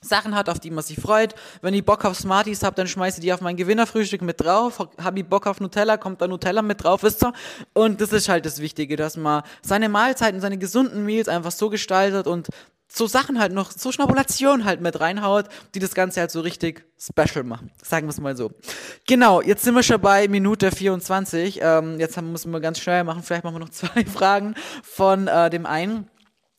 [0.05, 1.35] Sachen hat, auf die man sich freut.
[1.63, 4.79] Wenn ich Bock auf Smarties habe, dann schmeiße ich die auf mein Gewinnerfrühstück mit drauf.
[5.03, 7.33] Habe ich Bock auf Nutella, kommt da Nutella mit drauf, wisst ihr?
[7.73, 11.71] Und das ist halt das Wichtige, dass man seine Mahlzeiten, seine gesunden Meals einfach so
[11.71, 12.49] gestaltet und
[12.97, 16.85] so Sachen halt noch, so Schnabulation halt mit reinhaut, die das Ganze halt so richtig
[16.99, 17.71] special machen.
[17.83, 18.53] Sagen wir es mal so.
[19.07, 21.61] Genau, jetzt sind wir schon bei Minute 24.
[21.61, 23.23] Ähm, jetzt haben, müssen wir ganz schnell machen.
[23.23, 26.09] Vielleicht machen wir noch zwei Fragen von äh, dem einen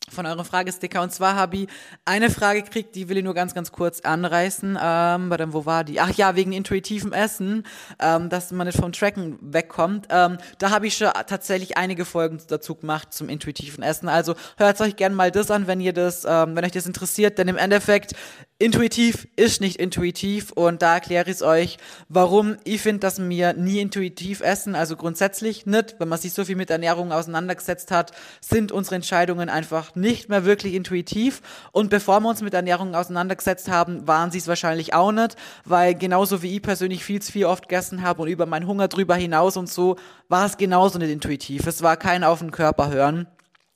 [0.09, 1.01] von eurem Fragesticker.
[1.01, 1.67] Und zwar habe ich
[2.05, 4.77] eine Frage gekriegt, die will ich nur ganz, ganz kurz anreißen.
[4.81, 5.99] Ähm, warte, wo war die?
[5.99, 7.63] Ach ja, wegen intuitivem Essen,
[7.99, 10.07] ähm, dass man nicht vom Tracken wegkommt.
[10.09, 14.09] Ähm, da habe ich schon tatsächlich einige Folgen dazu gemacht zum intuitiven Essen.
[14.09, 17.37] Also hört euch gerne mal das an, wenn ihr das, ähm, wenn euch das interessiert.
[17.37, 18.13] Denn im Endeffekt
[18.57, 23.53] intuitiv ist nicht intuitiv und da erkläre ich es euch, warum ich finde, dass wir
[23.53, 28.13] nie intuitiv essen, also grundsätzlich nicht, wenn man sich so viel mit Ernährung auseinandergesetzt hat,
[28.39, 31.41] sind unsere Entscheidungen einfach nicht mehr wirklich intuitiv
[31.73, 35.93] und bevor wir uns mit Ernährung auseinandergesetzt haben, waren sie es wahrscheinlich auch nicht, weil
[35.93, 39.15] genauso wie ich persönlich viel zu viel oft gegessen habe und über meinen Hunger drüber
[39.15, 39.97] hinaus und so,
[40.29, 41.67] war es genauso nicht intuitiv.
[41.67, 43.27] Es war kein auf den Körper hören.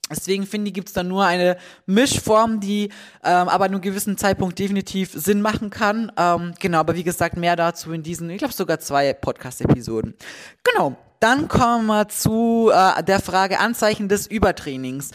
[0.10, 2.90] Deswegen finde ich, gibt es da nur eine Mischform, die
[3.24, 6.12] ähm, aber an einem gewissen Zeitpunkt definitiv Sinn machen kann.
[6.18, 10.16] Ähm, genau, aber wie gesagt, mehr dazu in diesen, ich glaube sogar zwei Podcast-Episoden.
[10.64, 15.12] Genau, dann kommen wir zu äh, der Frage Anzeichen des Übertrainings.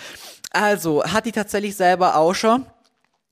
[0.51, 2.67] Also, hat die tatsächlich selber auch schon.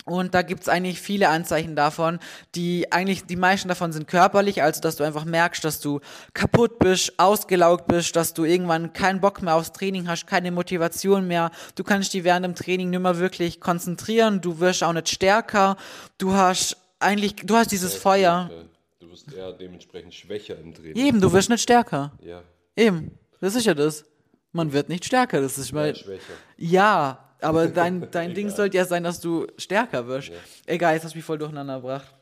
[0.04, 2.18] Und da gibt's eigentlich viele Anzeichen davon,
[2.54, 6.00] die eigentlich, die meisten davon sind körperlich, also dass du einfach merkst, dass du
[6.34, 11.28] kaputt bist, ausgelaugt bist, dass du irgendwann keinen Bock mehr aufs Training hast, keine Motivation
[11.28, 15.08] mehr, du kannst dich während dem Training nicht mehr wirklich konzentrieren, du wirst auch nicht
[15.08, 15.76] stärker,
[16.18, 18.50] du hast eigentlich, du hast dieses Feuer.
[18.98, 20.96] Du wirst eher dementsprechend schwächer im Training.
[20.96, 22.12] Eben, du wirst nicht stärker.
[22.20, 22.42] Ja.
[22.76, 24.04] Eben, das ist ja das.
[24.52, 25.94] Man wird nicht stärker, das ist mal.
[25.94, 26.32] schwächer.
[26.56, 30.28] Ja, aber dein, dein Ding sollte ja sein, dass du stärker wirst.
[30.28, 30.34] Ja.
[30.66, 32.14] Egal, jetzt hast du mich voll durcheinander gebracht.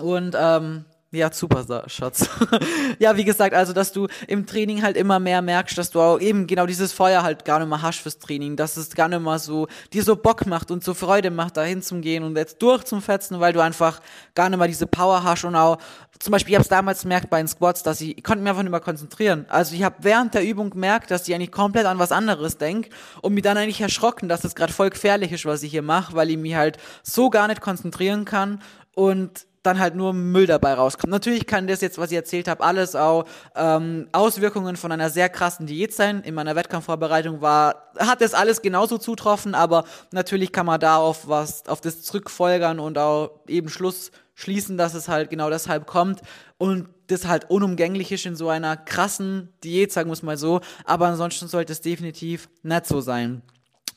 [0.00, 2.28] Und, ähm, ja, super, Schatz.
[2.98, 6.20] ja, wie gesagt, also, dass du im Training halt immer mehr merkst, dass du auch
[6.20, 9.22] eben genau dieses Feuer halt gar nicht mehr hast fürs Training, dass es gar nicht
[9.22, 12.82] mehr so, dir so Bock macht und so Freude macht, da hinzugehen und jetzt durch
[12.90, 14.00] weil du einfach
[14.34, 15.78] gar nicht mehr diese Power hast und auch,
[16.18, 18.50] zum Beispiel, ich habe es damals gemerkt bei den Squats, dass ich, ich konnte mich
[18.50, 19.46] einfach nicht mehr konzentrieren.
[19.48, 22.90] Also ich habe während der Übung gemerkt, dass ich eigentlich komplett an was anderes denk
[23.22, 26.14] und mich dann eigentlich erschrocken, dass das gerade voll gefährlich ist, was ich hier mache,
[26.14, 28.60] weil ich mich halt so gar nicht konzentrieren kann
[28.94, 31.10] und dann halt nur Müll dabei rauskommt.
[31.10, 35.28] Natürlich kann das jetzt, was ich erzählt habe, alles auch ähm, Auswirkungen von einer sehr
[35.28, 36.22] krassen Diät sein.
[36.22, 41.28] In meiner Wettkampfvorbereitung war, hat das alles genauso zutroffen, aber natürlich kann man da auf
[41.28, 46.22] was, auf das zurückfolgern und auch eben Schluss schließen, dass es halt genau deshalb kommt
[46.58, 50.60] und das halt unumgänglich ist in so einer krassen Diät, sagen wir es mal so.
[50.84, 53.42] Aber ansonsten sollte es definitiv nicht so sein.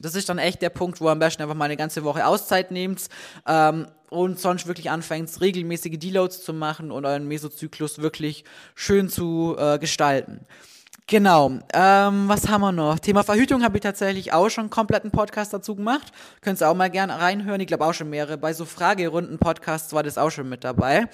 [0.01, 2.71] Das ist dann echt der Punkt, wo am besten einfach mal eine ganze Woche Auszeit
[2.71, 3.07] nehmt
[3.47, 8.43] ähm, und sonst wirklich anfängt, regelmäßige Deloads zu machen und euren Mesozyklus wirklich
[8.75, 10.45] schön zu äh, gestalten.
[11.11, 11.59] Genau.
[11.73, 12.99] Ähm, was haben wir noch?
[12.99, 16.13] Thema Verhütung habe ich tatsächlich auch schon einen kompletten Podcast dazu gemacht.
[16.39, 17.59] Könnt ihr auch mal gerne reinhören.
[17.59, 18.37] Ich glaube auch schon mehrere.
[18.37, 21.09] Bei so Fragerunden-Podcasts war das auch schon mit dabei.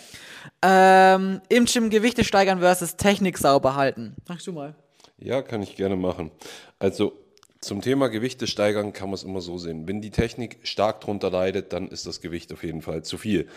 [0.62, 4.16] Ähm, Im Gym Gewichte steigern versus Technik sauber halten.
[4.28, 4.76] Sagst du mal.
[5.18, 6.30] Ja, kann ich gerne machen.
[6.78, 7.14] Also
[7.68, 9.90] zum Thema Gewichte steigern kann man es immer so sehen.
[9.90, 13.48] Wenn die Technik stark drunter leidet, dann ist das Gewicht auf jeden Fall zu viel.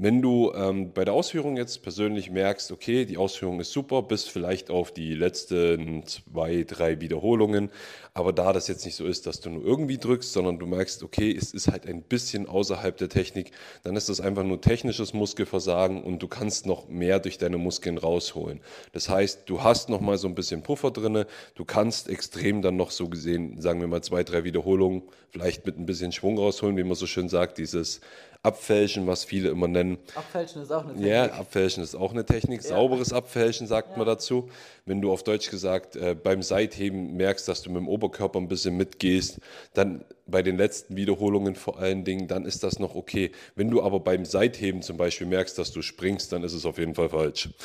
[0.00, 4.28] Wenn du ähm, bei der Ausführung jetzt persönlich merkst, okay, die Ausführung ist super, bis
[4.28, 7.68] vielleicht auf die letzten zwei, drei Wiederholungen,
[8.14, 11.02] aber da das jetzt nicht so ist, dass du nur irgendwie drückst, sondern du merkst,
[11.02, 13.50] okay, es ist halt ein bisschen außerhalb der Technik,
[13.82, 17.98] dann ist das einfach nur technisches Muskelversagen und du kannst noch mehr durch deine Muskeln
[17.98, 18.60] rausholen.
[18.92, 22.76] Das heißt, du hast noch mal so ein bisschen Puffer drinne, du kannst extrem dann
[22.76, 26.76] noch so gesehen, sagen wir mal zwei, drei Wiederholungen, vielleicht mit ein bisschen Schwung rausholen,
[26.76, 28.00] wie man so schön sagt, dieses
[28.42, 29.98] Abfälschen, was viele immer nennen.
[30.14, 32.62] Abfälschen ist auch eine Ja, Abfälschen ist auch eine Technik.
[32.62, 34.48] Sauberes Abfälschen sagt man dazu.
[34.86, 38.48] Wenn du auf Deutsch gesagt äh, beim Seitheben merkst, dass du mit dem Oberkörper ein
[38.48, 39.40] bisschen mitgehst,
[39.74, 43.32] dann bei den letzten Wiederholungen vor allen Dingen, dann ist das noch okay.
[43.56, 46.78] Wenn du aber beim Seitheben zum Beispiel merkst, dass du springst, dann ist es auf
[46.78, 47.48] jeden Fall falsch.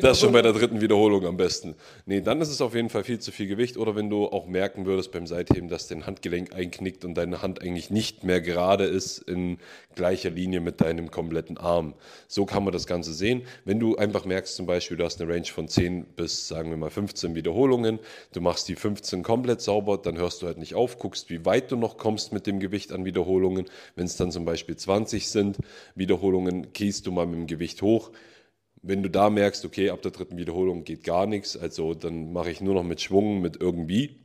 [0.00, 1.74] Das ist schon bei der dritten Wiederholung am besten.
[2.06, 3.76] Nee, dann ist es auf jeden Fall viel zu viel Gewicht.
[3.76, 7.62] Oder wenn du auch merken würdest beim Seitheben, dass dein Handgelenk einknickt und deine Hand
[7.62, 9.58] eigentlich nicht mehr gerade ist in
[9.96, 11.94] gleicher Linie mit deinem kompletten Arm.
[12.28, 13.42] So kann man das Ganze sehen.
[13.64, 16.76] Wenn du einfach merkst, zum Beispiel, du hast eine Range von 10 bis, sagen wir
[16.76, 17.98] mal, 15 Wiederholungen,
[18.32, 21.70] du machst die 15 komplett sauber, dann hörst du halt nicht auf, guckst, wie weit
[21.72, 23.66] du noch kommst mit dem Gewicht an Wiederholungen.
[23.96, 25.58] Wenn es dann zum Beispiel 20 sind
[25.94, 28.10] Wiederholungen, gehst du mal mit dem Gewicht hoch
[28.88, 32.50] wenn du da merkst, okay, ab der dritten Wiederholung geht gar nichts, also dann mache
[32.50, 34.20] ich nur noch mit Schwung, mit irgendwie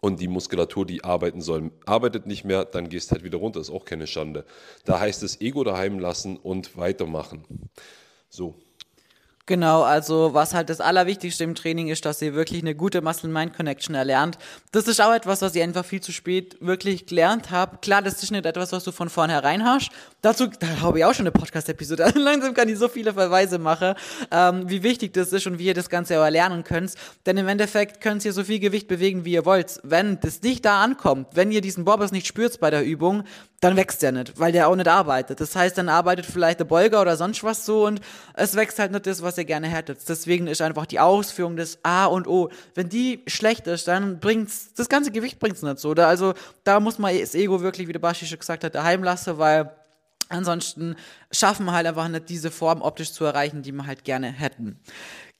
[0.00, 3.70] und die Muskulatur, die arbeiten soll, arbeitet nicht mehr, dann gehst halt wieder runter, ist
[3.70, 4.44] auch keine Schande.
[4.84, 7.44] Da heißt es Ego daheim lassen und weitermachen.
[8.28, 8.56] So.
[9.46, 13.96] Genau, also was halt das Allerwichtigste im Training ist, dass ihr wirklich eine gute Muscle-Mind-Connection
[13.96, 14.38] erlernt.
[14.70, 17.78] Das ist auch etwas, was ich einfach viel zu spät wirklich gelernt habe.
[17.78, 19.90] Klar, das ist nicht etwas, was du von vornherein hast.
[20.22, 22.12] Dazu da habe ich auch schon eine Podcast-Episode.
[22.14, 23.94] Langsam kann ich so viele Verweise machen,
[24.30, 26.94] ähm, wie wichtig das ist und wie ihr das Ganze auch erlernen könnt.
[27.26, 29.80] Denn im Endeffekt könnt ihr so viel Gewicht bewegen, wie ihr wollt.
[29.82, 33.24] Wenn das nicht da ankommt, wenn ihr diesen Bobbers nicht spürt bei der Übung,
[33.58, 35.40] dann wächst der nicht, weil der auch nicht arbeitet.
[35.40, 38.00] Das heißt, dann arbeitet vielleicht der Beuger oder sonst was so und
[38.34, 40.08] es wächst halt nicht das, was ihr gerne hättet.
[40.08, 42.48] Deswegen ist einfach die Ausführung des A und O.
[42.76, 45.90] Wenn die schlecht ist, dann bringt's, das ganze Gewicht bringt's nicht so.
[45.90, 49.02] Oder also, da muss man das Ego wirklich, wie der Baschi schon gesagt hat, daheim
[49.02, 49.70] lassen, weil
[50.28, 50.96] ansonsten
[51.30, 54.78] schaffen wir halt einfach nicht diese Form optisch zu erreichen, die wir halt gerne hätten.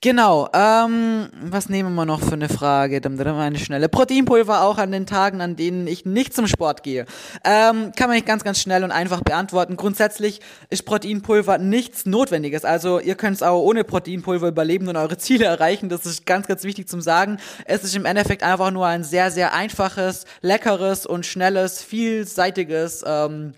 [0.04, 3.00] Genau, ähm, was nehmen wir noch für eine Frage?
[3.04, 3.88] Eine schnelle.
[3.88, 7.06] Proteinpulver auch an den Tagen, an denen ich nicht zum Sport gehe.
[7.44, 9.76] Ähm, kann man nicht ganz, ganz schnell und einfach beantworten.
[9.76, 10.40] Grundsätzlich
[10.70, 12.64] ist Proteinpulver nichts Notwendiges.
[12.64, 15.88] Also ihr könnt es auch ohne Proteinpulver überleben und eure Ziele erreichen.
[15.88, 17.36] Das ist ganz, ganz wichtig zum Sagen.
[17.64, 23.54] Es ist im Endeffekt einfach nur ein sehr, sehr einfaches, leckeres und schnelles, vielseitiges, ähm,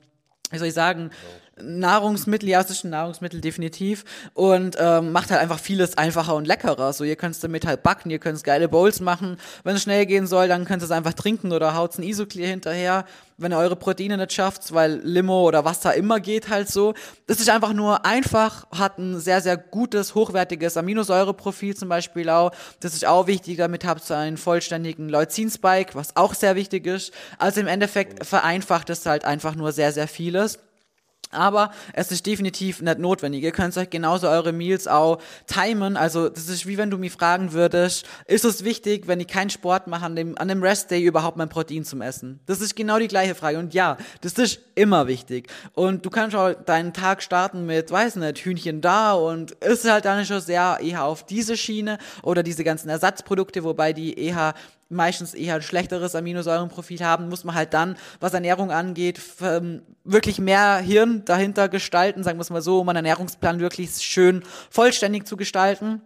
[0.55, 1.11] wie soll ich sagen,
[1.61, 4.05] Nahrungsmittel, ja, es ist ein Nahrungsmittel, definitiv.
[4.35, 6.93] Und ähm, macht halt einfach vieles einfacher und leckerer.
[6.93, 9.37] So, ihr könnt es damit halt backen, ihr könnt geile Bowls machen.
[9.63, 12.49] Wenn es schnell gehen soll, dann könnt ihr es einfach trinken oder haut ein Isoclear
[12.49, 13.05] hinterher,
[13.37, 16.95] wenn ihr eure Proteine nicht schafft, weil Limo oder was da immer geht halt so.
[17.27, 22.51] Das ist einfach nur einfach, hat ein sehr, sehr gutes, hochwertiges Aminosäureprofil zum Beispiel auch.
[22.81, 27.13] Das ist auch wichtig, damit habt ihr einen vollständigen Leucin-Spike, was auch sehr wichtig ist.
[27.39, 30.59] Also im Endeffekt vereinfacht es halt einfach nur sehr, sehr vieles.
[31.35, 33.43] Aber es ist definitiv nicht notwendig.
[33.43, 35.97] Ihr könnt euch genauso eure Meals auch timen.
[35.97, 39.51] Also das ist wie wenn du mich fragen würdest, ist es wichtig, wenn ich keinen
[39.51, 42.41] Sport mache, an dem, an dem Restday überhaupt mein Protein zum Essen?
[42.47, 43.59] Das ist genau die gleiche Frage.
[43.59, 45.49] Und ja, das ist immer wichtig.
[45.75, 50.05] Und du kannst auch deinen Tag starten mit, weiß nicht, Hühnchen da und ist halt
[50.05, 54.55] dann schon sehr eher auf diese Schiene oder diese ganzen Ersatzprodukte, wobei die eher
[54.95, 60.39] meistens eher ein schlechteres Aminosäurenprofil haben, muss man halt dann, was Ernährung angeht, ähm, wirklich
[60.39, 65.27] mehr Hirn dahinter gestalten, sagen wir es mal so, um einen Ernährungsplan wirklich schön vollständig
[65.27, 66.01] zu gestalten.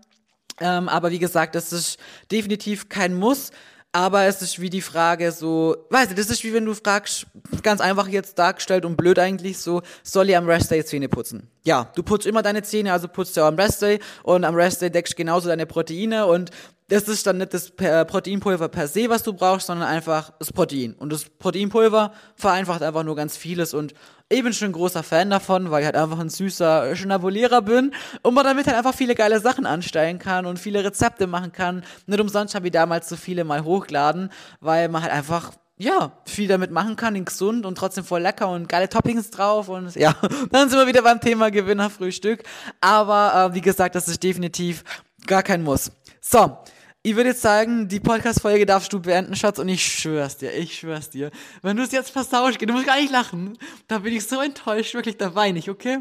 [0.61, 1.98] Ähm, aber wie gesagt, das ist
[2.33, 3.53] definitiv kein Muss.
[3.92, 7.27] Aber es ist wie die Frage so, weißt du, das ist wie wenn du fragst,
[7.62, 11.48] ganz einfach jetzt dargestellt und blöd eigentlich so, soll ich am Restday Zähne putzen?
[11.64, 15.16] Ja, du putzt immer deine Zähne, also putzt du am Restday und am Restday deckst
[15.16, 16.51] genauso deine Proteine und
[16.88, 20.94] das ist dann nicht das Proteinpulver per se, was du brauchst, sondern einfach das Protein.
[20.94, 23.92] Und das Proteinpulver vereinfacht einfach nur ganz vieles und
[24.31, 27.93] ich bin schon ein großer Fan davon, weil ich halt einfach ein süßer Schnabulierer bin
[28.23, 31.83] und man damit halt einfach viele geile Sachen anstellen kann und viele Rezepte machen kann.
[32.07, 36.49] Nicht umsonst habe ich damals so viele mal hochgeladen, weil man halt einfach ja, viel
[36.49, 40.14] damit machen kann, gesund und trotzdem voll lecker und geile Toppings drauf und ja,
[40.51, 42.43] dann sind wir wieder beim Thema Gewinnerfrühstück.
[42.81, 44.83] Aber äh, wie gesagt, das ist definitiv
[45.27, 45.93] gar kein Muss.
[46.21, 46.59] So,
[47.02, 50.78] ich würde jetzt sagen, die Podcast-Folge darfst du beenden, Schatz, und ich schwör's dir, ich
[50.78, 51.30] schwör's dir.
[51.62, 53.56] Wenn du es jetzt versauschst, du musst gar nicht lachen,
[53.87, 56.00] da bin ich so enttäuscht, wirklich, da weine ich, okay?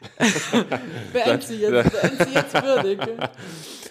[1.12, 3.00] beend sie jetzt, beend sie jetzt würdig.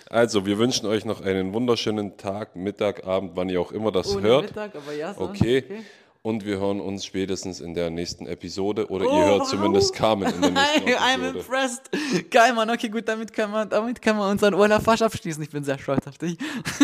[0.09, 4.15] Also, wir wünschen euch noch einen wunderschönen Tag, Mittag, Abend, wann ihr auch immer das
[4.15, 4.43] Ohne hört.
[4.43, 5.21] Mittag, aber ja, so.
[5.21, 5.65] okay.
[5.65, 5.85] okay.
[6.21, 10.33] Und wir hören uns spätestens in der nächsten Episode oder oh, ihr hört zumindest Carmen
[10.33, 11.03] in der nächsten Episode.
[11.03, 12.31] I'm impressed.
[12.31, 12.69] Geil, Mann.
[12.69, 15.41] Okay, gut, damit können wir, damit können wir unseren Urlaub fast abschließen.
[15.43, 16.37] Ich bin sehr stolz auf dich.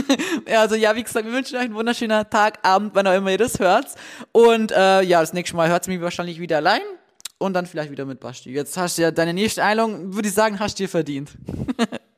[0.45, 3.37] also ja, wie gesagt, wir wünschen euch einen wunderschönen Tag, Abend, wann auch immer ihr
[3.37, 3.87] das hört.
[4.31, 6.81] Und äh, ja, das nächste Mal hört es mich wahrscheinlich wieder allein
[7.37, 8.51] und dann vielleicht wieder mit Basti.
[8.51, 11.31] Jetzt hast du ja deine nächste Einladung, würde ich sagen, hast du dir verdient.